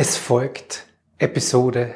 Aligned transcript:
Es 0.00 0.16
folgt 0.16 0.86
Episode 1.18 1.92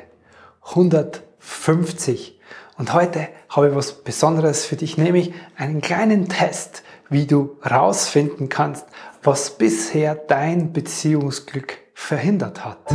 150 0.71 2.36
und 2.77 2.93
heute 2.94 3.28
habe 3.48 3.69
ich 3.69 3.77
was 3.77 4.03
Besonderes 4.03 4.64
für 4.64 4.75
dich, 4.75 4.98
nämlich 4.98 5.32
einen 5.56 5.80
kleinen 5.80 6.28
Test, 6.28 6.82
wie 7.10 7.28
du 7.28 7.58
rausfinden 7.64 8.48
kannst, 8.48 8.86
was 9.22 9.56
bisher 9.56 10.16
dein 10.16 10.72
Beziehungsglück 10.72 11.78
verhindert 11.94 12.64
hat. 12.64 12.90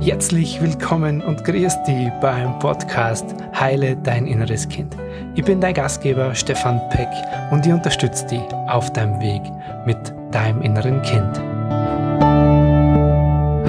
Herzlich 0.00 0.62
willkommen 0.62 1.20
und 1.20 1.44
grüß 1.44 1.82
dich 1.82 2.10
beim 2.20 2.60
Podcast 2.60 3.26
Heile 3.58 3.96
dein 3.96 4.28
inneres 4.28 4.68
Kind. 4.68 4.96
Ich 5.34 5.42
bin 5.42 5.60
dein 5.60 5.74
Gastgeber 5.74 6.32
Stefan 6.32 6.80
Peck 6.90 7.10
und 7.50 7.66
ich 7.66 7.72
unterstütze 7.72 8.24
dich 8.26 8.52
auf 8.68 8.92
deinem 8.92 9.20
Weg 9.20 9.42
mit 9.84 9.98
deinem 10.30 10.62
inneren 10.62 11.02
Kind. 11.02 11.57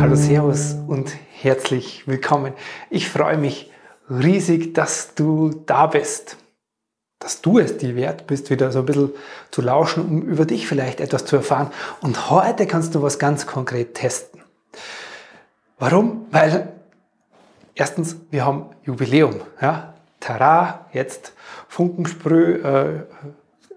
Hallo, 0.10 0.20
Servus 0.20 0.76
und 0.88 1.12
herzlich 1.40 2.08
willkommen. 2.08 2.54
Ich 2.90 3.08
freue 3.10 3.38
mich 3.38 3.72
riesig, 4.10 4.74
dass 4.74 5.14
du 5.14 5.52
da 5.68 5.86
bist. 5.86 6.38
Dass 7.20 7.42
du 7.42 7.60
es 7.60 7.78
dir 7.78 7.96
wert 7.96 8.26
bist, 8.26 8.50
wieder 8.50 8.72
so 8.72 8.80
ein 8.80 8.86
bisschen 8.88 9.12
zu 9.52 9.62
lauschen, 9.62 10.04
um 10.04 10.22
über 10.24 10.46
dich 10.46 10.68
vielleicht 10.68 11.00
etwas 11.00 11.26
zu 11.26 11.36
erfahren. 11.36 11.70
Und 12.02 12.32
heute 12.32 12.66
kannst 12.66 12.96
du 12.96 13.04
was 13.04 13.20
ganz 13.20 13.46
konkret 13.46 13.94
testen. 13.94 14.42
Warum? 15.78 16.26
Weil 16.32 16.74
erstens, 17.76 18.16
wir 18.32 18.48
haben 18.48 18.66
Jubiläum. 18.82 19.42
Ja? 19.62 19.94
Tara, 20.20 20.88
jetzt 20.92 21.34
Funkensprüh, 21.68 22.56
äh, 22.64 23.04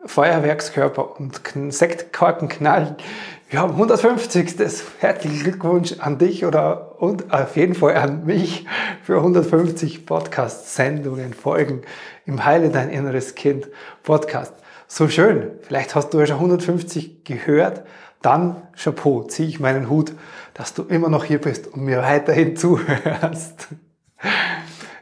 Feuerwerkskörper 0.06 1.20
und 1.20 1.42
Sektkorken 1.74 2.48
knallen. 2.48 2.96
Wir 3.52 3.60
haben 3.60 3.72
150. 3.72 4.54
Herzlichen 4.98 5.42
Glückwunsch 5.42 5.96
an 5.98 6.16
dich 6.16 6.46
oder 6.46 7.02
und 7.02 7.34
auf 7.34 7.54
jeden 7.54 7.74
Fall 7.74 7.96
an 7.96 8.24
mich 8.24 8.64
für 9.02 9.18
150 9.18 10.06
Podcast-Sendungen, 10.06 11.34
Folgen 11.34 11.82
im 12.24 12.46
Heile 12.46 12.70
dein 12.70 12.88
inneres 12.88 13.34
Kind 13.34 13.68
Podcast. 14.04 14.54
So 14.88 15.06
schön. 15.06 15.50
Vielleicht 15.60 15.94
hast 15.94 16.14
du 16.14 16.20
ja 16.20 16.26
schon 16.28 16.36
150 16.36 17.24
gehört. 17.24 17.82
Dann 18.22 18.56
Chapeau, 18.74 19.24
ziehe 19.24 19.50
ich 19.50 19.60
meinen 19.60 19.90
Hut, 19.90 20.14
dass 20.54 20.72
du 20.72 20.84
immer 20.84 21.10
noch 21.10 21.24
hier 21.24 21.38
bist 21.38 21.66
und 21.66 21.84
mir 21.84 21.98
weiterhin 21.98 22.56
zuhörst. 22.56 23.68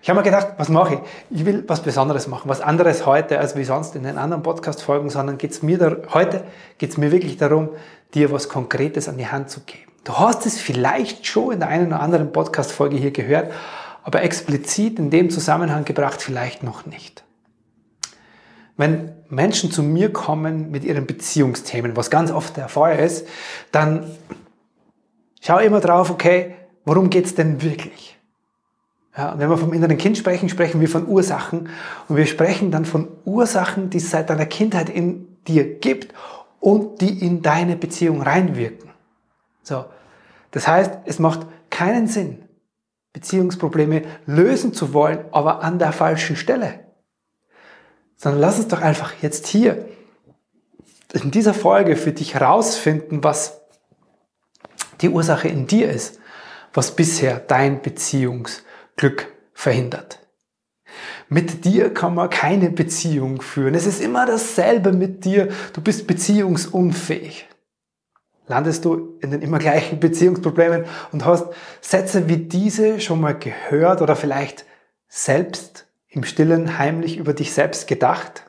Ich 0.03 0.09
habe 0.09 0.19
mir 0.19 0.25
gedacht, 0.25 0.55
was 0.57 0.71
mache 0.71 0.95
ich? 0.95 1.01
Ich 1.39 1.47
will 1.47 1.63
was 1.69 1.83
Besonderes 1.83 2.27
machen, 2.27 2.49
was 2.49 2.63
anderes 2.63 3.07
heute 3.07 3.39
als 3.39 3.55
wie 3.55 3.65
sonst 3.65 3.95
in 3.95 4.03
den 4.03 4.19
anderen 4.19 4.43
Podcast-Folgen, 4.43 5.09
sondern 5.09 5.39
geht's 5.39 5.63
mir 5.63 5.79
da, 5.79 5.95
heute 6.13 6.43
geht 6.79 6.91
es 6.91 6.97
mir 6.97 7.13
wirklich 7.13 7.37
darum, 7.37 7.69
dir 8.15 8.33
was 8.33 8.49
Konkretes 8.49 9.09
an 9.09 9.19
die 9.19 9.27
Hand 9.27 9.51
zu 9.51 9.61
geben. 9.61 9.91
Du 10.05 10.19
hast 10.19 10.47
es 10.47 10.59
vielleicht 10.59 11.27
schon 11.27 11.53
in 11.53 11.61
der 11.61 11.69
einen 11.69 11.89
oder 11.89 12.01
anderen 12.01 12.33
Podcast-Folge 12.33 12.97
hier 12.97 13.11
gehört, 13.11 13.53
aber 14.03 14.23
explizit 14.23 14.99
in 14.99 15.11
dem 15.11 15.31
Zusammenhang 15.31 15.85
gebracht 15.85 16.23
vielleicht 16.23 16.63
noch 16.63 16.87
nicht. 16.87 17.25
Wenn 18.77 19.13
Menschen 19.29 19.71
zu 19.71 19.83
mir 19.83 20.11
kommen 20.11 20.71
mit 20.71 20.85
ihren 20.85 21.07
Beziehungsthemen, 21.07 21.97
was 21.97 22.11
ganz 22.11 22.31
oft 22.31 22.57
der 22.57 22.69
Fall 22.69 22.99
ist, 22.99 23.29
dann 23.73 24.11
schau 25.43 25.59
immer 25.59 25.81
drauf, 25.81 26.11
okay, 26.11 26.57
worum 26.87 27.11
geht's 27.11 27.35
denn 27.35 27.63
wirklich? 27.63 28.19
Ja, 29.17 29.39
wenn 29.39 29.51
wir 29.51 29.59
vom 29.59 29.75
inneren 29.75 29.99
Kind 29.99 30.17
sprechen, 30.17 30.49
sprechen 30.49 30.81
wir 30.81 30.89
von 30.89 31.07
Ursachen. 31.07 31.69
Und 32.09 32.17
wir 32.17 32.27
sprechen 32.27 32.71
dann 32.71 32.87
von 32.87 33.09
Ursachen, 33.25 33.91
die 33.91 33.99
es 33.99 34.11
seit 34.11 34.31
deiner 34.31 34.47
Kindheit 34.47 34.89
in 34.89 35.37
dir 35.47 35.79
gibt 35.79 36.15
und 36.61 37.01
die 37.01 37.25
in 37.25 37.43
deine 37.43 37.77
Beziehung 37.77 38.23
reinwirken. 38.23 38.91
So. 39.63 39.87
Das 40.51 40.69
heißt, 40.69 40.93
es 41.07 41.19
macht 41.19 41.47
keinen 41.71 42.07
Sinn, 42.07 42.45
Beziehungsprobleme 43.13 44.03
lösen 44.27 44.75
zu 44.75 44.93
wollen, 44.93 45.25
aber 45.33 45.63
an 45.63 45.79
der 45.79 45.93
falschen 45.93 46.37
Stelle. 46.37 46.81
Sondern 48.17 48.41
lass 48.41 48.59
uns 48.59 48.69
doch 48.69 48.83
einfach 48.83 49.15
jetzt 49.23 49.47
hier 49.47 49.89
in 51.13 51.31
dieser 51.31 51.55
Folge 51.55 51.97
für 51.97 52.13
dich 52.13 52.35
herausfinden, 52.35 53.25
was 53.25 53.61
die 55.01 55.09
Ursache 55.09 55.49
in 55.49 55.67
dir 55.67 55.91
ist, 55.91 56.21
was 56.73 56.95
bisher 56.95 57.41
dein 57.41 57.83
Beziehungs 57.83 58.63
Glück 58.97 59.33
verhindert. 59.55 60.20
Mit 61.29 61.65
dir 61.65 61.93
kann 61.93 62.15
man 62.15 62.31
keine 62.31 62.71
Beziehung 62.71 63.43
führen. 63.43 63.75
Es 63.75 63.87
ist 63.87 64.01
immer 64.01 64.27
dasselbe 64.27 64.93
mit 64.93 65.25
dir. 65.25 65.49
Du 65.73 65.81
bist 65.81 66.07
beziehungsunfähig. 66.07 67.47
Landest 68.47 68.85
du 68.85 69.17
in 69.21 69.31
den 69.31 69.43
immer 69.43 69.59
gleichen 69.59 70.01
Beziehungsproblemen 70.01 70.85
und 71.13 71.25
hast 71.25 71.47
Sätze 71.81 72.29
wie 72.29 72.37
diese 72.37 73.01
schon 73.01 73.21
mal 73.21 73.39
gehört 73.39 74.03
oder 74.03 74.17
vielleicht 74.17 74.65
selbst 75.07 75.87
im 76.09 76.25
stillen 76.25 76.79
heimlich 76.79 77.17
über 77.17 77.33
dich 77.33 77.53
selbst 77.53 77.87
gedacht? 77.87 78.45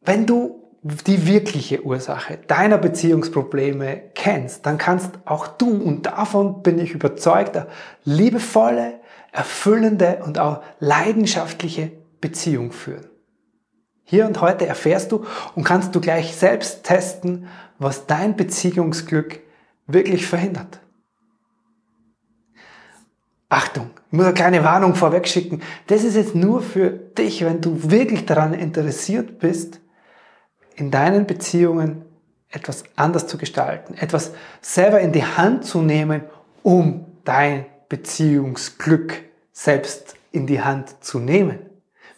Wenn 0.00 0.26
du 0.26 0.62
die 0.82 1.26
wirkliche 1.26 1.84
Ursache 1.84 2.38
deiner 2.46 2.78
Beziehungsprobleme 2.78 4.02
kennst, 4.14 4.66
dann 4.66 4.78
kannst 4.78 5.10
auch 5.24 5.48
du, 5.48 5.68
und 5.68 6.06
davon 6.06 6.62
bin 6.62 6.78
ich 6.78 6.92
überzeugt, 6.92 7.58
liebevolle, 8.04 9.00
erfüllende 9.36 10.22
und 10.24 10.38
auch 10.38 10.62
leidenschaftliche 10.80 11.92
Beziehung 12.20 12.72
führen. 12.72 13.06
Hier 14.02 14.26
und 14.26 14.40
heute 14.40 14.66
erfährst 14.66 15.12
du 15.12 15.24
und 15.54 15.64
kannst 15.64 15.94
du 15.94 16.00
gleich 16.00 16.34
selbst 16.34 16.84
testen, 16.84 17.48
was 17.78 18.06
dein 18.06 18.36
Beziehungsglück 18.36 19.40
wirklich 19.86 20.26
verhindert. 20.26 20.80
Achtung, 23.48 23.90
ich 24.10 24.12
muss 24.16 24.24
eine 24.24 24.34
kleine 24.34 24.64
Warnung 24.64 24.94
vorweg 24.94 25.28
schicken. 25.28 25.60
Das 25.86 26.02
ist 26.02 26.16
jetzt 26.16 26.34
nur 26.34 26.62
für 26.62 26.90
dich, 26.90 27.44
wenn 27.44 27.60
du 27.60 27.90
wirklich 27.90 28.24
daran 28.24 28.54
interessiert 28.54 29.38
bist, 29.38 29.80
in 30.76 30.90
deinen 30.90 31.26
Beziehungen 31.26 32.04
etwas 32.48 32.84
anders 32.96 33.26
zu 33.26 33.38
gestalten, 33.38 33.94
etwas 33.94 34.32
selber 34.62 35.00
in 35.00 35.12
die 35.12 35.24
Hand 35.24 35.64
zu 35.64 35.82
nehmen, 35.82 36.22
um 36.62 37.04
dein 37.24 37.66
Beziehungsglück 37.88 39.24
selbst 39.52 40.16
in 40.32 40.46
die 40.46 40.62
Hand 40.62 41.02
zu 41.04 41.18
nehmen. 41.18 41.58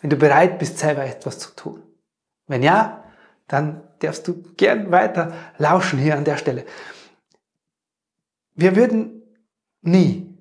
Wenn 0.00 0.10
du 0.10 0.16
bereit 0.16 0.58
bist, 0.58 0.78
selber 0.78 1.04
etwas 1.04 1.38
zu 1.38 1.54
tun. 1.54 1.82
Wenn 2.46 2.62
ja, 2.62 3.04
dann 3.46 3.82
darfst 4.00 4.26
du 4.28 4.42
gern 4.56 4.90
weiter 4.90 5.32
lauschen 5.58 5.98
hier 5.98 6.16
an 6.16 6.24
der 6.24 6.36
Stelle. 6.36 6.64
Wir 8.54 8.76
würden 8.76 9.22
nie, 9.82 10.36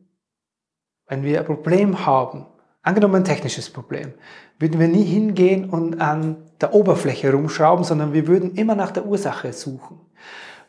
wenn 1.07 1.23
wir 1.23 1.39
ein 1.39 1.45
Problem 1.45 2.05
haben, 2.05 2.45
angenommen 2.81 3.15
ein 3.15 3.25
technisches 3.25 3.69
Problem, 3.69 4.13
würden 4.59 4.79
wir 4.79 4.87
nie 4.87 5.03
hingehen 5.03 5.69
und 5.69 6.01
an 6.01 6.37
der 6.61 6.73
Oberfläche 6.73 7.31
rumschrauben, 7.31 7.83
sondern 7.83 8.13
wir 8.13 8.27
würden 8.27 8.55
immer 8.55 8.75
nach 8.75 8.91
der 8.91 9.05
Ursache 9.05 9.53
suchen. 9.53 9.99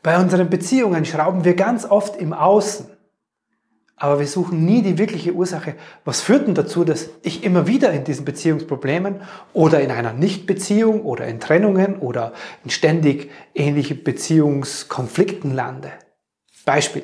Bei 0.03 0.19
unseren 0.19 0.51
Beziehungen 0.51 1.05
schrauben 1.05 1.45
wir 1.45 1.55
ganz 1.55 1.85
oft 1.85 2.17
im 2.17 2.33
Außen, 2.33 2.87
aber 3.99 4.21
wir 4.21 4.27
suchen 4.27 4.65
nie 4.65 4.83
die 4.83 4.99
wirkliche 4.99 5.33
Ursache. 5.33 5.75
Was 6.05 6.21
führt 6.21 6.47
denn 6.47 6.55
dazu, 6.55 6.85
dass 6.85 7.11
ich 7.23 7.45
immer 7.45 7.67
wieder 7.67 7.91
in 7.93 8.05
diesen 8.05 8.25
Beziehungsproblemen 8.25 9.23
oder 9.53 9.81
in 9.81 9.91
einer 9.91 10.13
Nichtbeziehung 10.13 11.03
oder 11.03 11.27
in 11.27 11.41
Trennungen 11.41 11.97
oder 11.97 12.33
in 12.65 12.71
ständig 12.71 13.31
ähnliche 13.55 13.95
Beziehungskonflikten 13.95 15.53
lande? 15.53 15.91
Beispiel. 16.65 17.03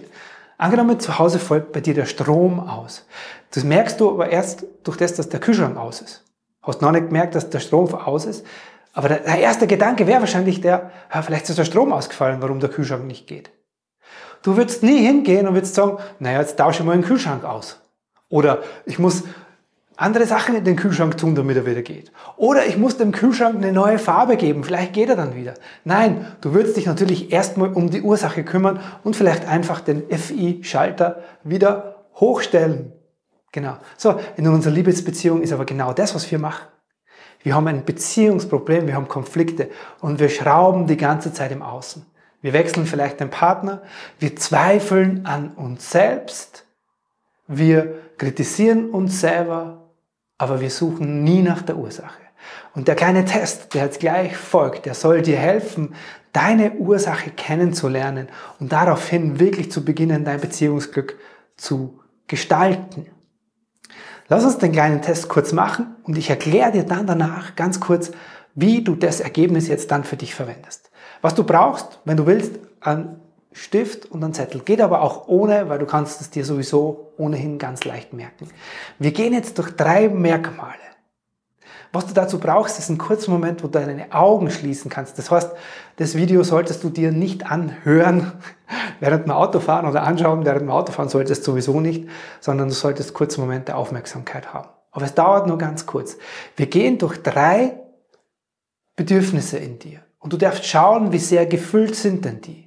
Angenommen, 0.57 1.01
zu 1.01 1.19
Hause 1.19 1.39
fällt 1.39 1.73
bei 1.73 1.81
dir 1.81 1.95
der 1.95 2.07
Strom 2.07 2.61
aus. 2.61 3.07
Das 3.51 3.65
merkst 3.65 4.01
du 4.01 4.11
aber 4.11 4.31
erst 4.31 4.67
durch 4.85 4.97
das, 4.97 5.15
dass 5.15 5.29
der 5.29 5.41
Kühlschrank 5.41 5.77
aus 5.77 6.01
ist. 6.01 6.25
Hast 6.63 6.81
noch 6.81 6.93
nicht 6.93 7.07
gemerkt, 7.07 7.35
dass 7.35 7.51
der 7.51 7.61
Strom 7.61 7.93
aus 7.95 8.25
ist. 8.25 8.47
Aber 8.93 9.09
der, 9.09 9.19
der 9.21 9.39
erste 9.39 9.67
Gedanke 9.67 10.07
wäre 10.07 10.21
wahrscheinlich 10.21 10.61
der, 10.61 10.91
ja, 11.13 11.23
vielleicht 11.23 11.49
ist 11.49 11.59
der 11.59 11.65
Strom 11.65 11.93
ausgefallen, 11.93 12.41
warum 12.41 12.61
der 12.61 12.71
Kühlschrank 12.71 13.05
nicht 13.05 13.27
geht. 13.27 13.51
Du 14.45 14.59
würdest 14.59 14.83
nie 14.83 14.99
hingehen 14.99 15.49
und 15.49 15.55
würdest 15.55 15.75
sagen, 15.75 15.97
naja, 16.19 16.41
jetzt 16.41 16.59
tausche 16.59 16.81
ich 16.81 16.87
mal 16.87 16.93
den 16.93 17.03
Kühlschrank 17.03 17.45
aus. 17.45 17.81
Oder 18.29 18.63
ich 18.85 18.99
muss 18.99 19.25
andere 19.97 20.27
Sachen 20.27 20.55
in 20.55 20.65
den 20.65 20.77
Kühlschrank 20.77 21.17
tun, 21.17 21.35
damit 21.35 21.57
er 21.57 21.65
wieder 21.65 21.81
geht. 21.81 22.13
Oder 22.37 22.67
ich 22.67 22.77
muss 22.77 22.99
dem 22.99 23.11
Kühlschrank 23.11 23.57
eine 23.57 23.73
neue 23.73 23.99
Farbe 23.99 24.37
geben, 24.37 24.63
vielleicht 24.63 24.93
geht 24.93 25.09
er 25.09 25.17
dann 25.17 25.35
wieder. 25.35 25.55
Nein, 25.85 26.27
du 26.43 26.53
würdest 26.53 26.77
dich 26.77 26.85
natürlich 26.85 27.33
erstmal 27.33 27.73
um 27.73 27.89
die 27.89 28.03
Ursache 28.03 28.45
kümmern 28.45 28.81
und 29.03 29.17
vielleicht 29.17 29.49
einfach 29.49 29.81
den 29.81 30.03
FI-Schalter 30.11 31.23
wieder 31.43 32.05
hochstellen. 32.17 32.93
Genau. 33.51 33.79
So, 33.97 34.21
in 34.37 34.47
unserer 34.47 34.75
Liebesbeziehung 34.75 35.41
ist 35.41 35.55
aber 35.55 35.65
genau 35.65 35.95
das, 35.95 36.15
was 36.15 36.31
wir 36.31 36.39
machen. 36.39 36.67
Wir 37.43 37.55
haben 37.55 37.69
ein 37.69 37.87
Beziehungsproblem, 37.87 38.87
wir 38.87 38.95
haben 38.95 39.09
Konflikte 39.09 39.71
und 40.01 40.19
wir 40.19 40.29
schrauben 40.29 40.87
die 40.87 40.99
ganze 40.99 41.33
Zeit 41.33 41.51
im 41.51 41.63
Außen. 41.63 42.05
Wir 42.45 42.53
wechseln 42.53 42.85
vielleicht 42.85 43.21
den 43.21 43.31
Partner, 43.31 43.81
wir 44.19 44.37
zweifeln 44.37 45.25
an 45.25 45.53
uns 45.53 45.91
selbst, 45.91 46.67
wir 47.47 47.95
kritisieren 48.19 48.91
uns 48.91 49.19
selber, 49.23 49.89
aber 50.37 50.61
wir 50.61 50.69
suchen 50.69 51.25
nie 51.25 51.41
nach 51.41 51.63
der 51.63 51.79
Ursache. 51.79 52.21
Und 52.75 52.87
der 52.87 52.97
kleine 52.97 53.25
Test, 53.25 53.73
der 53.73 53.85
jetzt 53.85 53.99
gleich 53.99 54.37
folgt, 54.37 54.85
der 54.85 54.93
soll 54.93 55.23
dir 55.23 55.39
helfen, 55.39 55.95
deine 56.35 56.73
Ursache 56.73 57.31
kennenzulernen 57.31 58.29
und 58.61 58.73
daraufhin 58.73 59.41
wirklich 59.41 59.73
zu 59.73 59.83
beginnen, 59.83 60.27
dein 60.27 60.43
Beziehungsglück 60.43 61.19
zu 61.57 61.99
gestalten. 62.27 63.07
Lass 64.29 64.45
uns 64.45 64.59
den 64.59 64.73
kleinen 64.73 65.01
Test 65.01 65.31
kurz 65.31 65.53
machen 65.53 65.97
und 66.03 66.19
ich 66.19 66.29
erkläre 66.29 66.73
dir 66.73 66.85
dann 66.85 67.07
danach 67.07 67.57
ganz 67.57 67.81
kurz, 67.81 68.11
wie 68.55 68.85
du 68.85 68.97
das 68.97 69.21
Ergebnis 69.21 69.67
jetzt 69.67 69.91
dann 69.91 70.05
für 70.05 70.19
dich 70.19 70.35
verwendest. 70.35 70.91
Was 71.25 71.35
du 71.35 71.43
brauchst, 71.43 72.01
wenn 72.05 72.19
du 72.19 72.27
willst, 72.27 72.59
ein 72.83 73.19
Stift 73.51 74.05
und 74.11 74.23
ein 74.23 74.35
Zettel. 74.35 74.61
Geht 74.61 74.83
aber 74.83 75.01
auch 75.01 75.27
ohne, 75.27 75.71
weil 75.71 75.79
du 75.79 75.87
kannst 75.87 76.21
es 76.21 76.29
dir 76.29 76.45
sowieso 76.45 77.15
ohnehin 77.17 77.59
ganz 77.59 77.87
leicht 77.87 78.13
merken. 78.13 78.49
Wir 78.99 79.11
gehen 79.11 79.33
jetzt 79.33 79.57
durch 79.57 79.75
drei 79.75 80.11
Merkmale. 80.11 80.75
Was 81.95 82.07
du 82.07 82.13
dazu 82.13 82.39
brauchst, 82.39 82.79
ist 82.79 82.91
ein 82.91 82.99
kurzer 82.99 83.31
Moment, 83.31 83.63
wo 83.63 83.69
du 83.69 83.79
deine 83.79 84.13
Augen 84.13 84.51
schließen 84.51 84.91
kannst. 84.91 85.17
Das 85.17 85.31
heißt, 85.31 85.51
das 85.97 86.15
Video 86.15 86.43
solltest 86.43 86.85
du 86.85 86.91
dir 86.91 87.11
nicht 87.11 87.51
anhören 87.51 88.33
während 89.01 89.25
dem 89.25 89.33
Autofahren 89.33 89.89
oder 89.89 90.03
anschauen 90.03 90.45
während 90.45 90.61
dem 90.61 90.71
Autofahren 90.71 91.09
solltest 91.09 91.47
du 91.47 91.53
sowieso 91.53 91.81
nicht, 91.81 92.07
sondern 92.41 92.69
du 92.69 92.75
solltest 92.75 93.15
kurze 93.15 93.41
Momente 93.41 93.77
Aufmerksamkeit 93.77 94.53
haben. 94.53 94.69
Aber 94.91 95.07
es 95.07 95.15
dauert 95.15 95.47
nur 95.47 95.57
ganz 95.57 95.87
kurz. 95.87 96.19
Wir 96.55 96.67
gehen 96.67 96.99
durch 96.99 97.23
drei 97.23 97.81
Bedürfnisse 98.95 99.57
in 99.57 99.79
dir. 99.79 100.03
Und 100.25 100.33
du 100.33 100.39
darfst 100.39 100.65
schauen, 100.65 101.13
wie 101.13 101.19
sehr 101.19 101.45
gefüllt 101.45 101.95
sind 101.95 102.25
denn 102.25 102.41
die. 102.41 102.67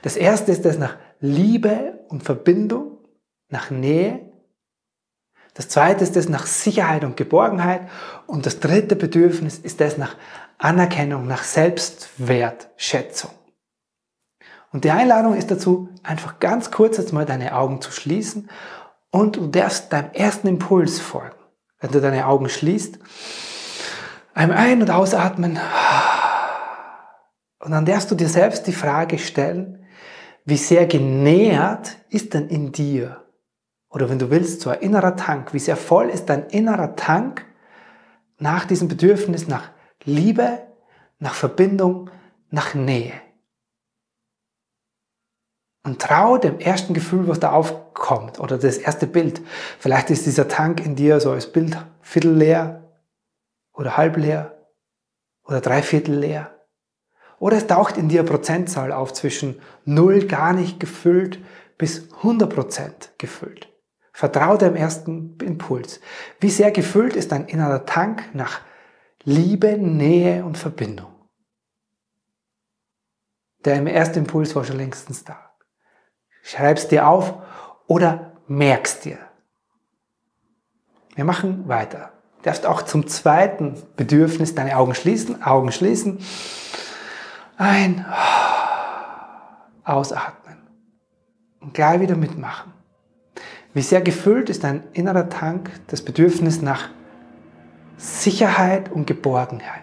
Das 0.00 0.16
erste 0.16 0.50
ist 0.50 0.64
das 0.64 0.78
nach 0.78 0.96
Liebe 1.20 2.00
und 2.08 2.22
Verbindung, 2.22 2.96
nach 3.50 3.70
Nähe. 3.70 4.32
Das 5.52 5.68
zweite 5.68 6.04
ist 6.04 6.16
das 6.16 6.30
nach 6.30 6.46
Sicherheit 6.46 7.04
und 7.04 7.18
Geborgenheit. 7.18 7.82
Und 8.26 8.46
das 8.46 8.60
dritte 8.60 8.96
Bedürfnis 8.96 9.58
ist 9.58 9.82
das 9.82 9.98
nach 9.98 10.16
Anerkennung, 10.56 11.26
nach 11.26 11.44
Selbstwertschätzung. 11.44 13.32
Und 14.72 14.84
die 14.84 14.90
Einladung 14.90 15.34
ist 15.34 15.50
dazu, 15.50 15.90
einfach 16.02 16.40
ganz 16.40 16.70
kurz 16.70 16.96
jetzt 16.96 17.12
mal 17.12 17.26
deine 17.26 17.54
Augen 17.56 17.82
zu 17.82 17.90
schließen 17.90 18.48
und 19.10 19.36
du 19.36 19.48
darfst 19.48 19.92
deinem 19.92 20.12
ersten 20.12 20.48
Impuls 20.48 20.98
folgen. 20.98 21.36
Wenn 21.78 21.90
du 21.90 22.00
deine 22.00 22.26
Augen 22.26 22.48
schließt, 22.48 22.98
einmal 24.32 24.56
ein- 24.56 24.80
und 24.80 24.90
ausatmen 24.90 25.58
und 27.66 27.72
dann 27.72 27.84
darfst 27.84 28.12
du 28.12 28.14
dir 28.14 28.28
selbst 28.28 28.68
die 28.68 28.72
Frage 28.72 29.18
stellen, 29.18 29.84
wie 30.44 30.56
sehr 30.56 30.86
genährt 30.86 31.96
ist 32.08 32.32
denn 32.32 32.46
in 32.46 32.70
dir? 32.70 33.24
Oder 33.90 34.08
wenn 34.08 34.20
du 34.20 34.30
willst, 34.30 34.60
so 34.60 34.70
ein 34.70 34.78
innerer 34.78 35.16
Tank, 35.16 35.52
wie 35.52 35.58
sehr 35.58 35.76
voll 35.76 36.08
ist 36.08 36.26
dein 36.26 36.46
innerer 36.46 36.94
Tank 36.94 37.44
nach 38.38 38.66
diesem 38.66 38.86
Bedürfnis 38.86 39.48
nach 39.48 39.70
Liebe, 40.04 40.62
nach 41.18 41.34
Verbindung, 41.34 42.08
nach 42.50 42.74
Nähe? 42.74 43.14
Und 45.82 46.00
trau 46.00 46.38
dem 46.38 46.60
ersten 46.60 46.94
Gefühl, 46.94 47.26
was 47.26 47.40
da 47.40 47.50
aufkommt, 47.50 48.38
oder 48.38 48.58
das 48.58 48.78
erste 48.78 49.08
Bild. 49.08 49.42
Vielleicht 49.80 50.10
ist 50.10 50.24
dieser 50.24 50.46
Tank 50.46 50.86
in 50.86 50.94
dir 50.94 51.18
so 51.18 51.32
als 51.32 51.50
Bild 51.50 51.76
viertel 52.00 52.36
leer 52.36 52.84
oder 53.72 53.96
halb 53.96 54.16
leer 54.18 54.56
oder 55.42 55.60
dreiviertel 55.60 56.14
leer. 56.14 56.55
Oder 57.38 57.58
es 57.58 57.66
taucht 57.66 57.96
in 57.96 58.08
dir 58.08 58.20
eine 58.20 58.28
Prozentzahl 58.28 58.92
auf 58.92 59.12
zwischen 59.12 59.60
0 59.84 60.26
gar 60.26 60.52
nicht 60.52 60.80
gefüllt 60.80 61.38
bis 61.78 62.08
100% 62.22 62.90
gefüllt. 63.18 63.68
Vertraue 64.12 64.56
dem 64.56 64.76
ersten 64.76 65.36
Impuls. 65.42 66.00
Wie 66.40 66.48
sehr 66.48 66.70
gefüllt 66.70 67.16
ist 67.16 67.32
dein 67.32 67.46
innerer 67.46 67.84
Tank 67.84 68.34
nach 68.34 68.60
Liebe, 69.24 69.76
Nähe 69.76 70.44
und 70.44 70.56
Verbindung? 70.56 71.12
Der 73.66 73.76
im 73.76 73.86
ersten 73.86 74.20
Impuls 74.20 74.56
war 74.56 74.64
schon 74.64 74.78
längstens 74.78 75.24
da. 75.24 75.50
Schreib's 76.42 76.88
dir 76.88 77.08
auf 77.08 77.34
oder 77.86 78.32
merkst 78.46 79.04
dir. 79.04 79.18
Wir 81.14 81.24
machen 81.24 81.66
weiter. 81.68 82.12
Du 82.38 82.44
darfst 82.44 82.64
auch 82.64 82.82
zum 82.82 83.08
zweiten 83.08 83.82
Bedürfnis 83.96 84.54
deine 84.54 84.76
Augen 84.76 84.94
schließen, 84.94 85.42
Augen 85.42 85.72
schließen. 85.72 86.20
Ein, 87.56 88.04
ausatmen 89.84 90.58
und 91.60 91.72
gleich 91.74 92.00
wieder 92.00 92.16
mitmachen. 92.16 92.72
Wie 93.72 93.82
sehr 93.82 94.00
gefüllt 94.00 94.50
ist 94.50 94.64
dein 94.64 94.84
innerer 94.92 95.28
Tank, 95.28 95.70
das 95.86 96.02
Bedürfnis 96.02 96.60
nach 96.60 96.90
Sicherheit 97.96 98.90
und 98.90 99.06
Geborgenheit. 99.06 99.82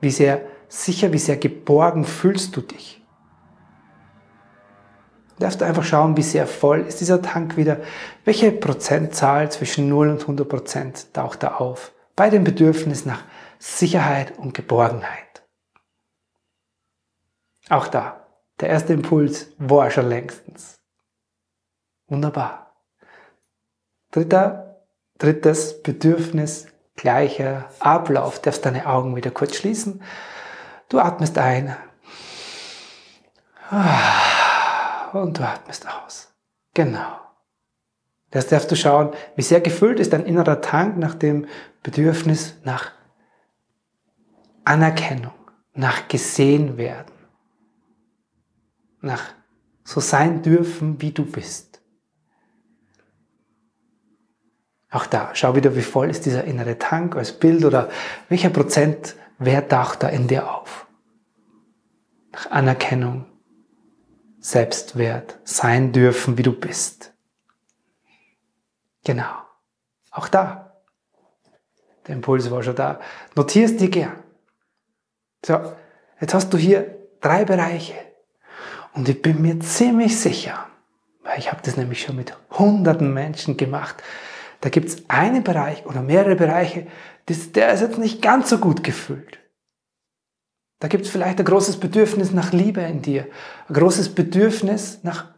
Wie 0.00 0.10
sehr 0.10 0.42
sicher, 0.68 1.12
wie 1.12 1.18
sehr 1.18 1.36
geborgen 1.36 2.04
fühlst 2.04 2.56
du 2.56 2.60
dich. 2.60 3.02
Du 5.36 5.44
darfst 5.44 5.62
einfach 5.62 5.84
schauen, 5.84 6.16
wie 6.16 6.22
sehr 6.22 6.46
voll 6.46 6.80
ist 6.80 7.00
dieser 7.00 7.20
Tank 7.20 7.56
wieder. 7.56 7.78
Welche 8.24 8.52
Prozentzahl 8.52 9.50
zwischen 9.50 9.88
0 9.88 10.10
und 10.10 10.20
100 10.20 10.48
Prozent 10.48 11.14
taucht 11.14 11.42
da 11.42 11.56
auf? 11.56 11.92
Bei 12.14 12.30
dem 12.30 12.44
Bedürfnis 12.44 13.06
nach 13.06 13.22
Sicherheit 13.58 14.38
und 14.38 14.54
Geborgenheit. 14.54 15.31
Auch 17.72 17.88
da, 17.88 18.26
der 18.60 18.68
erste 18.68 18.92
Impuls 18.92 19.46
war 19.56 19.90
schon 19.90 20.06
längstens. 20.06 20.78
Wunderbar. 22.06 22.76
Dritter, 24.10 24.82
drittes 25.16 25.82
Bedürfnis, 25.82 26.66
gleicher 26.96 27.70
Ablauf. 27.80 28.36
Du 28.36 28.42
darfst 28.42 28.66
deine 28.66 28.86
Augen 28.86 29.16
wieder 29.16 29.30
kurz 29.30 29.56
schließen. 29.56 30.02
Du 30.90 30.98
atmest 30.98 31.38
ein. 31.38 31.74
Und 35.14 35.38
du 35.38 35.42
atmest 35.42 35.86
aus. 35.88 36.30
Genau. 36.74 37.20
Das 38.32 38.48
darfst 38.48 38.70
du 38.70 38.76
schauen, 38.76 39.14
wie 39.34 39.42
sehr 39.42 39.62
gefüllt 39.62 39.98
ist 39.98 40.12
dein 40.12 40.26
innerer 40.26 40.60
Tank 40.60 40.98
nach 40.98 41.14
dem 41.14 41.46
Bedürfnis 41.82 42.54
nach 42.64 42.92
Anerkennung, 44.62 45.32
nach 45.72 46.06
gesehen 46.08 46.76
werden 46.76 47.21
nach 49.02 49.34
so 49.84 50.00
sein 50.00 50.42
dürfen, 50.42 51.00
wie 51.00 51.12
du 51.12 51.24
bist. 51.24 51.80
Auch 54.90 55.06
da, 55.06 55.30
schau 55.34 55.56
wieder, 55.56 55.74
wie 55.74 55.82
voll 55.82 56.10
ist 56.10 56.26
dieser 56.26 56.44
innere 56.44 56.78
Tank 56.78 57.16
als 57.16 57.32
Bild 57.32 57.64
oder 57.64 57.90
welcher 58.28 58.50
Prozentwert 58.50 59.70
taucht 59.70 60.02
da 60.02 60.08
in 60.08 60.28
dir 60.28 60.54
auf. 60.54 60.86
Nach 62.32 62.50
Anerkennung, 62.50 63.26
Selbstwert, 64.38 65.38
sein 65.44 65.92
dürfen, 65.92 66.36
wie 66.36 66.42
du 66.42 66.52
bist. 66.52 67.12
Genau. 69.04 69.32
Auch 70.10 70.28
da. 70.28 70.82
Der 72.06 72.16
Impuls 72.16 72.50
war 72.50 72.62
schon 72.62 72.76
da. 72.76 73.00
Notierst 73.34 73.80
dir 73.80 73.88
gern. 73.88 74.22
So, 75.44 75.74
jetzt 76.20 76.34
hast 76.34 76.52
du 76.52 76.58
hier 76.58 76.98
drei 77.20 77.44
Bereiche. 77.44 77.94
Und 78.94 79.08
ich 79.08 79.22
bin 79.22 79.40
mir 79.40 79.60
ziemlich 79.60 80.18
sicher, 80.18 80.66
weil 81.22 81.38
ich 81.38 81.50
habe 81.50 81.62
das 81.62 81.76
nämlich 81.76 82.02
schon 82.02 82.16
mit 82.16 82.36
hunderten 82.50 83.12
Menschen 83.12 83.56
gemacht, 83.56 84.02
da 84.60 84.68
gibt 84.68 84.88
es 84.88 85.08
einen 85.08 85.42
Bereich 85.42 85.86
oder 85.86 86.02
mehrere 86.02 86.36
Bereiche, 86.36 86.86
der 87.28 87.72
ist 87.72 87.80
jetzt 87.80 87.98
nicht 87.98 88.22
ganz 88.22 88.48
so 88.48 88.58
gut 88.58 88.84
gefüllt. 88.84 89.38
Da 90.78 90.88
gibt 90.88 91.04
es 91.04 91.10
vielleicht 91.10 91.38
ein 91.38 91.44
großes 91.44 91.78
Bedürfnis 91.78 92.32
nach 92.32 92.52
Liebe 92.52 92.80
in 92.80 93.02
dir, 93.02 93.26
ein 93.68 93.74
großes 93.74 94.14
Bedürfnis 94.14 95.00
nach 95.02 95.32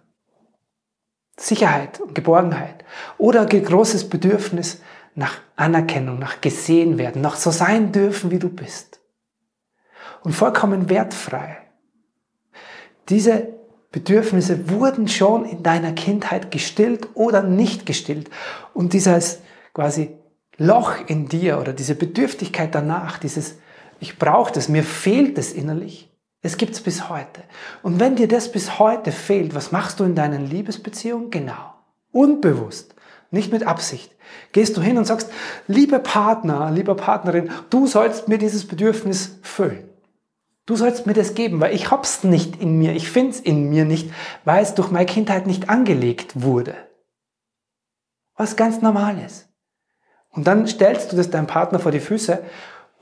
Sicherheit 1.38 2.00
und 2.00 2.14
Geborgenheit 2.14 2.84
oder 3.18 3.42
ein 3.42 3.64
großes 3.64 4.08
Bedürfnis 4.08 4.80
nach 5.14 5.38
Anerkennung, 5.56 6.18
nach 6.18 6.40
gesehen 6.40 6.98
werden, 6.98 7.22
nach 7.22 7.36
so 7.36 7.50
sein 7.50 7.92
dürfen, 7.92 8.30
wie 8.30 8.38
du 8.38 8.48
bist. 8.48 9.00
Und 10.22 10.32
vollkommen 10.32 10.88
wertfrei. 10.88 11.63
Diese 13.08 13.48
Bedürfnisse 13.90 14.70
wurden 14.70 15.08
schon 15.08 15.44
in 15.44 15.62
deiner 15.62 15.92
Kindheit 15.92 16.50
gestillt 16.50 17.08
oder 17.14 17.42
nicht 17.42 17.86
gestillt. 17.86 18.30
Und 18.72 18.92
dieses 18.92 19.40
quasi 19.72 20.16
Loch 20.56 20.94
in 21.06 21.28
dir 21.28 21.60
oder 21.60 21.72
diese 21.72 21.94
Bedürftigkeit 21.94 22.74
danach, 22.74 23.18
dieses 23.18 23.56
ich 24.00 24.18
brauche 24.18 24.52
das, 24.52 24.68
mir 24.68 24.82
fehlt 24.82 25.38
es 25.38 25.52
innerlich, 25.52 26.10
es 26.42 26.56
gibt 26.56 26.74
es 26.74 26.80
bis 26.80 27.08
heute. 27.08 27.42
Und 27.82 28.00
wenn 28.00 28.16
dir 28.16 28.28
das 28.28 28.52
bis 28.52 28.78
heute 28.78 29.12
fehlt, 29.12 29.54
was 29.54 29.72
machst 29.72 30.00
du 30.00 30.04
in 30.04 30.14
deinen 30.14 30.46
Liebesbeziehungen? 30.46 31.30
Genau. 31.30 31.74
Unbewusst. 32.12 32.94
Nicht 33.30 33.50
mit 33.50 33.66
Absicht. 33.66 34.12
Gehst 34.52 34.76
du 34.76 34.82
hin 34.82 34.98
und 34.98 35.06
sagst, 35.06 35.30
lieber 35.66 35.98
Partner, 35.98 36.70
lieber 36.70 36.94
Partnerin, 36.94 37.50
du 37.70 37.86
sollst 37.86 38.28
mir 38.28 38.38
dieses 38.38 38.66
Bedürfnis 38.66 39.38
füllen. 39.42 39.88
Du 40.66 40.76
sollst 40.76 41.06
mir 41.06 41.12
das 41.12 41.34
geben, 41.34 41.60
weil 41.60 41.74
ich 41.74 41.90
hab's 41.90 42.24
nicht 42.24 42.60
in 42.60 42.78
mir, 42.78 42.94
ich 42.94 43.10
find's 43.10 43.38
in 43.38 43.68
mir 43.68 43.84
nicht, 43.84 44.10
weil 44.44 44.62
es 44.62 44.74
durch 44.74 44.90
meine 44.90 45.06
Kindheit 45.06 45.46
nicht 45.46 45.68
angelegt 45.68 46.42
wurde. 46.42 46.74
Was 48.36 48.56
ganz 48.56 48.80
normal 48.80 49.18
ist. 49.24 49.48
Und 50.30 50.46
dann 50.46 50.66
stellst 50.66 51.12
du 51.12 51.16
das 51.16 51.30
deinem 51.30 51.46
Partner 51.46 51.78
vor 51.78 51.92
die 51.92 52.00
Füße 52.00 52.42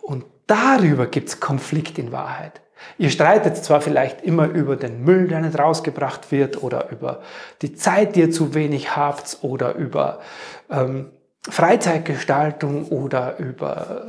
und 0.02 0.24
darüber 0.46 1.06
gibt 1.06 1.28
es 1.28 1.40
Konflikt 1.40 1.98
in 1.98 2.12
Wahrheit. 2.12 2.60
Ihr 2.98 3.10
streitet 3.10 3.56
zwar 3.56 3.80
vielleicht 3.80 4.22
immer 4.22 4.48
über 4.48 4.76
den 4.76 5.04
Müll, 5.04 5.28
der 5.28 5.40
nicht 5.40 5.58
rausgebracht 5.58 6.32
wird, 6.32 6.62
oder 6.62 6.90
über 6.90 7.22
die 7.62 7.74
Zeit, 7.74 8.16
die 8.16 8.20
ihr 8.20 8.30
zu 8.32 8.54
wenig 8.54 8.96
habt, 8.96 9.38
oder 9.42 9.74
über 9.76 10.20
ähm, 10.68 11.10
Freizeitgestaltung 11.48 12.88
oder 12.88 13.38
über 13.38 14.06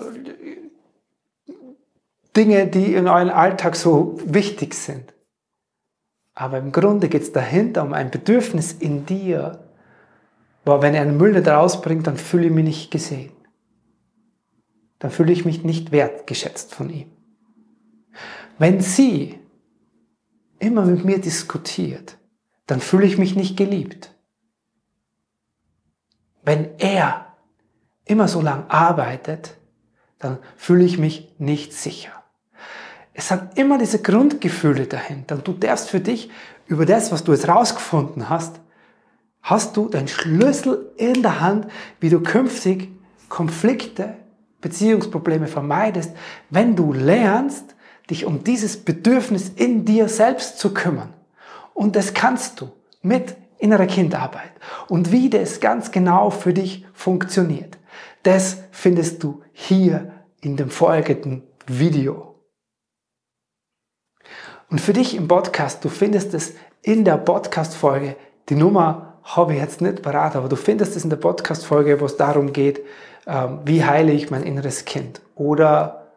Dinge, 2.36 2.68
die 2.68 2.96
in 2.96 3.08
eurem 3.08 3.30
Alltag 3.30 3.76
so 3.76 4.20
wichtig 4.26 4.74
sind. 4.74 5.14
Aber 6.34 6.58
im 6.58 6.72
Grunde 6.72 7.10
geht 7.10 7.22
es 7.22 7.32
dahinter 7.32 7.84
um 7.84 7.94
ein 7.94 8.10
Bedürfnis 8.10 8.74
in 8.74 9.06
dir, 9.06 9.64
wo 10.66 10.82
wenn 10.82 10.96
er 10.96 11.02
einen 11.02 11.18
Müll 11.18 11.34
nicht 11.34 11.48
rausbringt, 11.48 12.08
dann 12.08 12.18
fühle 12.18 12.48
ich 12.48 12.52
mich 12.52 12.66
nicht 12.66 12.92
gesehen. 12.92 13.34
Dann 15.00 15.12
fühle 15.12 15.34
ich 15.34 15.46
mich 15.46 15.64
nicht 15.64 15.92
wertgeschätzt 15.92 16.74
von 16.74 16.90
ihm. 16.90 17.12
Wenn 18.58 18.80
sie 18.82 19.40
immer 20.60 20.86
mit 20.86 21.04
mir 21.04 21.20
diskutiert, 21.20 22.18
dann 22.68 22.80
fühle 22.80 23.06
ich 23.06 23.18
mich 23.18 23.36
nicht 23.36 23.58
geliebt. 23.58 24.16
Wenn 26.44 26.80
er 26.80 27.36
immer 28.06 28.28
so 28.28 28.42
lang 28.42 28.70
arbeitet, 28.70 29.58
dann 30.20 30.40
fühle 30.56 30.86
ich 30.86 30.98
mich 30.98 31.36
nicht 31.38 31.74
sicher. 31.74 32.23
Es 33.14 33.30
hat 33.32 33.58
immer 33.58 33.78
diese 33.78 34.02
Grundgefühle 34.02 34.88
dahinter. 34.88 35.36
Und 35.36 35.48
du 35.48 35.54
darfst 35.54 35.90
für 35.90 36.00
dich 36.00 36.30
über 36.66 36.86
das, 36.86 37.12
was 37.12 37.24
du 37.24 37.32
jetzt 37.32 37.48
rausgefunden 37.48 38.30
hast, 38.30 38.60
hast 39.42 39.78
du 39.78 39.90
deinen 39.90 40.08
Schlüssel 40.08 40.92
in 40.98 41.22
der 41.22 41.42
Hand, 41.42 41.68
wie 42.00 42.10
du 42.10 42.22
künftig 42.22 42.90
Konflikte, 43.30 44.16
Beziehungsprobleme 44.62 45.48
vermeidest, 45.48 46.12
wenn 46.50 46.76
du 46.76 46.94
lernst, 46.94 47.76
dich 48.10 48.26
um 48.26 48.44
dieses 48.44 48.78
Bedürfnis 48.78 49.50
in 49.50 49.86
dir 49.86 50.08
selbst 50.08 50.58
zu 50.58 50.74
kümmern. 50.74 51.14
Und 51.74 51.96
das 51.96 52.14
kannst 52.14 52.62
du 52.62 52.72
mit 53.02 53.36
innerer 53.58 53.88
Kindarbeit. 53.88 54.52
Und 54.88 55.12
wie 55.12 55.30
das 55.30 55.60
ganz 55.60 55.92
genau 55.92 56.30
für 56.30 56.54
dich 56.54 56.86
funktioniert, 56.94 57.78
das 58.24 58.58
findest 58.72 59.24
du 59.24 59.42
hier 59.52 60.12
in 60.42 60.56
dem 60.56 60.70
folgenden 60.70 61.44
Video. 61.68 62.33
Und 64.74 64.80
für 64.80 64.94
dich 64.94 65.16
im 65.16 65.28
Podcast, 65.28 65.86
du 65.86 65.90
findest 65.90 66.34
es 66.34 66.56
in 66.82 67.06
der 67.06 67.18
Podcast-Folge, 67.18 68.16
die 68.50 68.56
Nummer 68.56 69.20
habe 69.22 69.54
ich 69.54 69.60
jetzt 69.60 69.82
nicht 69.82 70.02
parat, 70.02 70.36
aber 70.36 70.50
du 70.50 70.56
findest 70.56 70.98
es 70.98 71.04
in 71.04 71.12
der 71.12 71.18
Podcast-Folge, 71.18 72.02
wo 72.02 72.06
es 72.06 72.18
darum 72.18 72.54
geht, 72.54 72.82
ähm, 73.28 73.60
wie 73.66 73.86
heile 73.86 74.14
ich 74.14 74.32
mein 74.32 74.42
inneres 74.42 74.84
Kind 74.86 75.22
oder 75.36 76.08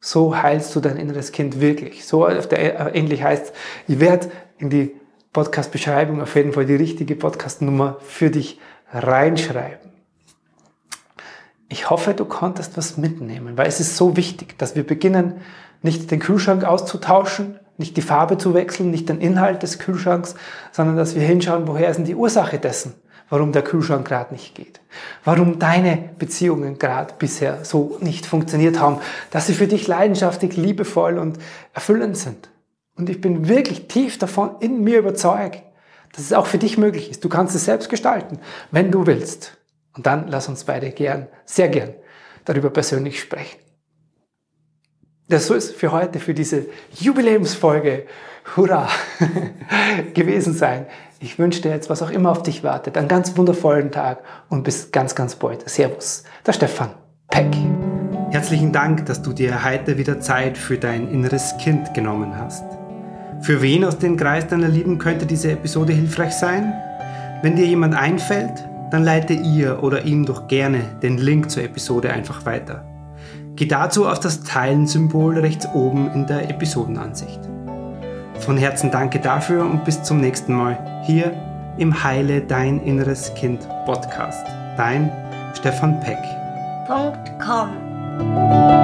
so 0.00 0.36
heilst 0.36 0.76
du 0.76 0.80
dein 0.80 0.98
inneres 0.98 1.32
Kind 1.32 1.62
wirklich. 1.62 2.04
So 2.04 2.26
auf 2.26 2.46
der, 2.46 2.78
äh, 2.78 2.98
ähnlich 2.98 3.22
heißt, 3.22 3.54
ich 3.88 4.00
werde 4.00 4.30
in 4.58 4.68
die 4.68 4.94
Podcast-Beschreibung 5.32 6.20
auf 6.20 6.34
jeden 6.34 6.52
Fall 6.52 6.66
die 6.66 6.76
richtige 6.76 7.16
Podcast-Nummer 7.16 7.96
für 8.00 8.28
dich 8.28 8.60
reinschreiben. 8.92 9.92
Ich 11.70 11.88
hoffe, 11.88 12.12
du 12.12 12.26
konntest 12.26 12.76
was 12.76 12.98
mitnehmen, 12.98 13.56
weil 13.56 13.68
es 13.68 13.80
ist 13.80 13.96
so 13.96 14.18
wichtig, 14.18 14.58
dass 14.58 14.76
wir 14.76 14.86
beginnen, 14.86 15.40
nicht 15.82 16.10
den 16.10 16.20
Kühlschrank 16.20 16.64
auszutauschen, 16.64 17.58
nicht 17.76 17.96
die 17.96 18.02
Farbe 18.02 18.36
zu 18.36 18.54
wechseln, 18.54 18.90
nicht 18.90 19.08
den 19.08 19.20
Inhalt 19.20 19.62
des 19.62 19.78
Kühlschranks, 19.78 20.34
sondern 20.70 20.96
dass 20.96 21.14
wir 21.14 21.22
hinschauen, 21.22 21.66
woher 21.66 21.88
ist 21.88 21.96
denn 21.96 22.04
die 22.04 22.14
Ursache 22.14 22.58
dessen, 22.58 22.94
warum 23.30 23.52
der 23.52 23.62
Kühlschrank 23.62 24.06
gerade 24.06 24.34
nicht 24.34 24.54
geht, 24.54 24.80
warum 25.24 25.58
deine 25.58 26.10
Beziehungen 26.18 26.78
gerade 26.78 27.14
bisher 27.18 27.64
so 27.64 27.96
nicht 28.00 28.26
funktioniert 28.26 28.78
haben, 28.78 28.98
dass 29.30 29.46
sie 29.46 29.54
für 29.54 29.66
dich 29.66 29.88
leidenschaftlich, 29.88 30.56
liebevoll 30.56 31.18
und 31.18 31.38
erfüllend 31.72 32.18
sind. 32.18 32.50
Und 32.96 33.08
ich 33.08 33.20
bin 33.20 33.48
wirklich 33.48 33.88
tief 33.88 34.18
davon 34.18 34.56
in 34.60 34.84
mir 34.84 34.98
überzeugt, 34.98 35.62
dass 36.12 36.24
es 36.24 36.32
auch 36.34 36.46
für 36.46 36.58
dich 36.58 36.76
möglich 36.76 37.10
ist. 37.10 37.24
Du 37.24 37.30
kannst 37.30 37.54
es 37.54 37.64
selbst 37.64 37.88
gestalten, 37.88 38.40
wenn 38.70 38.90
du 38.90 39.06
willst. 39.06 39.56
Und 39.96 40.06
dann 40.06 40.28
lass 40.28 40.48
uns 40.48 40.64
beide 40.64 40.90
gern, 40.90 41.28
sehr 41.46 41.68
gern 41.68 41.94
darüber 42.44 42.68
persönlich 42.68 43.20
sprechen. 43.20 43.58
Das 45.30 45.46
soll 45.46 45.58
es 45.58 45.70
für 45.70 45.92
heute, 45.92 46.18
für 46.18 46.34
diese 46.34 46.66
Jubiläumsfolge, 46.98 48.02
hurra, 48.56 48.88
gewesen 50.14 50.54
sein. 50.54 50.86
Ich 51.20 51.38
wünsche 51.38 51.62
dir 51.62 51.70
jetzt, 51.70 51.88
was 51.88 52.02
auch 52.02 52.10
immer 52.10 52.32
auf 52.32 52.42
dich 52.42 52.64
wartet, 52.64 52.98
einen 52.98 53.06
ganz 53.06 53.36
wundervollen 53.36 53.92
Tag 53.92 54.24
und 54.48 54.64
bis 54.64 54.90
ganz, 54.90 55.14
ganz 55.14 55.36
bald. 55.36 55.68
Servus, 55.70 56.24
der 56.44 56.52
Stefan 56.52 56.90
Peck. 57.28 57.46
Herzlichen 58.32 58.72
Dank, 58.72 59.06
dass 59.06 59.22
du 59.22 59.32
dir 59.32 59.64
heute 59.64 59.96
wieder 59.98 60.18
Zeit 60.18 60.58
für 60.58 60.78
dein 60.78 61.08
inneres 61.12 61.56
Kind 61.58 61.94
genommen 61.94 62.36
hast. 62.36 62.64
Für 63.40 63.62
wen 63.62 63.84
aus 63.84 63.98
dem 63.98 64.16
Kreis 64.16 64.48
deiner 64.48 64.68
Lieben 64.68 64.98
könnte 64.98 65.26
diese 65.26 65.52
Episode 65.52 65.92
hilfreich 65.92 66.32
sein? 66.32 66.72
Wenn 67.42 67.54
dir 67.54 67.66
jemand 67.66 67.94
einfällt, 67.94 68.66
dann 68.90 69.04
leite 69.04 69.34
ihr 69.34 69.80
oder 69.84 70.02
ihm 70.04 70.26
doch 70.26 70.48
gerne 70.48 70.80
den 71.04 71.18
Link 71.18 71.52
zur 71.52 71.62
Episode 71.62 72.12
einfach 72.12 72.44
weiter. 72.44 72.89
Geh 73.56 73.66
dazu 73.66 74.08
auf 74.08 74.20
das 74.20 74.42
Teilen-Symbol 74.42 75.38
rechts 75.38 75.68
oben 75.74 76.10
in 76.12 76.26
der 76.26 76.48
Episodenansicht. 76.48 77.40
Von 78.38 78.56
Herzen 78.56 78.90
danke 78.90 79.20
dafür 79.20 79.64
und 79.64 79.84
bis 79.84 80.02
zum 80.02 80.20
nächsten 80.20 80.54
Mal 80.54 81.02
hier 81.04 81.32
im 81.76 82.02
Heile 82.02 82.40
Dein 82.40 82.80
Inneres 82.80 83.32
Kind 83.34 83.68
Podcast. 83.84 84.46
Dein 84.76 85.10
Stefan 85.54 86.00
Peck. 86.00 86.18
.com 87.38 88.79